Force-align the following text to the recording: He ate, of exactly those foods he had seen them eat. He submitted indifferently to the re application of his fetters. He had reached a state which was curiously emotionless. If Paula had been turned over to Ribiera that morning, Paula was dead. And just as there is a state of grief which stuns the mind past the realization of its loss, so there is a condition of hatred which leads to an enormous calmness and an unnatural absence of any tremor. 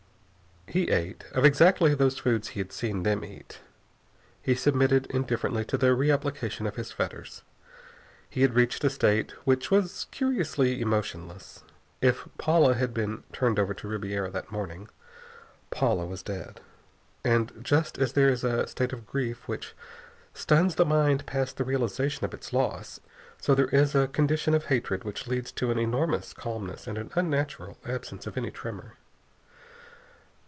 He 0.67 0.89
ate, 0.89 1.25
of 1.33 1.43
exactly 1.43 1.93
those 1.93 2.17
foods 2.19 2.49
he 2.49 2.61
had 2.61 2.71
seen 2.71 3.03
them 3.03 3.25
eat. 3.25 3.59
He 4.41 4.55
submitted 4.55 5.05
indifferently 5.07 5.65
to 5.65 5.77
the 5.77 5.93
re 5.93 6.09
application 6.09 6.65
of 6.65 6.77
his 6.77 6.93
fetters. 6.93 7.43
He 8.29 8.41
had 8.43 8.53
reached 8.53 8.81
a 8.85 8.89
state 8.89 9.31
which 9.43 9.69
was 9.69 10.05
curiously 10.11 10.79
emotionless. 10.79 11.65
If 12.01 12.25
Paula 12.37 12.73
had 12.75 12.93
been 12.93 13.25
turned 13.33 13.59
over 13.59 13.73
to 13.73 13.87
Ribiera 13.89 14.29
that 14.31 14.49
morning, 14.49 14.87
Paula 15.71 16.05
was 16.05 16.23
dead. 16.23 16.61
And 17.25 17.51
just 17.61 17.97
as 17.97 18.13
there 18.13 18.29
is 18.29 18.45
a 18.45 18.65
state 18.65 18.93
of 18.93 19.05
grief 19.05 19.49
which 19.49 19.75
stuns 20.33 20.75
the 20.75 20.85
mind 20.85 21.25
past 21.25 21.57
the 21.57 21.65
realization 21.65 22.23
of 22.23 22.33
its 22.33 22.53
loss, 22.53 23.01
so 23.41 23.53
there 23.53 23.67
is 23.75 23.93
a 23.93 24.07
condition 24.07 24.53
of 24.53 24.65
hatred 24.67 25.03
which 25.03 25.27
leads 25.27 25.51
to 25.53 25.69
an 25.71 25.77
enormous 25.79 26.31
calmness 26.31 26.87
and 26.87 26.97
an 26.97 27.11
unnatural 27.15 27.77
absence 27.85 28.25
of 28.25 28.37
any 28.37 28.51
tremor. 28.51 28.93